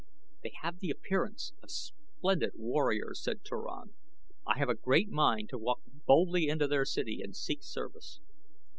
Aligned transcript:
"They 0.41 0.53
have 0.63 0.79
the 0.79 0.89
appearance 0.89 1.53
of 1.61 1.69
splendid 1.69 2.53
warriors," 2.55 3.21
said 3.21 3.43
Turan. 3.45 3.93
"I 4.47 4.57
have 4.57 4.67
a 4.69 4.73
great 4.73 5.09
mind 5.09 5.49
to 5.49 5.59
walk 5.59 5.81
boldly 6.07 6.47
into 6.47 6.65
their 6.67 6.85
city 6.85 7.19
and 7.21 7.35
seek 7.35 7.61
service." 7.61 8.19